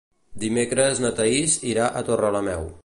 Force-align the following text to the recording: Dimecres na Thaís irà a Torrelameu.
Dimecres 0.43 1.03
na 1.03 1.11
Thaís 1.21 1.59
irà 1.75 1.95
a 2.01 2.07
Torrelameu. 2.11 2.69